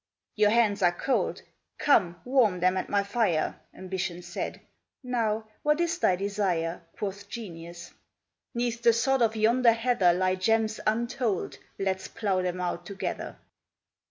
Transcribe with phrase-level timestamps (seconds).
[0.35, 1.43] 'Your hands are cold
[1.77, 4.59] come, warm them at my fire,' Ambition said.
[5.03, 7.93] 'Now, what is thy desire?' Quoth Genius,
[8.55, 11.59] ''Neath the sod of yonder heather Lie gems untold.
[11.77, 13.37] Let's plough them out together.'